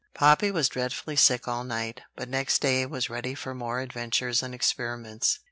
Poppy 0.15 0.49
was 0.49 0.67
dreadfully 0.67 1.15
sick 1.15 1.47
all 1.47 1.63
night, 1.63 2.01
but 2.15 2.27
next 2.27 2.59
day 2.59 2.87
was 2.87 3.11
ready 3.11 3.35
for 3.35 3.53
more 3.53 3.81
adventures 3.81 4.41
and 4.41 4.51
experiments. 4.55 5.37